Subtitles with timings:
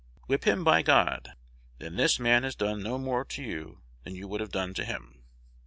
[0.25, 1.33] "Whip him, by God!"
[1.77, 4.83] "Then this man has done no more to you than you would have done to
[4.83, 5.25] him."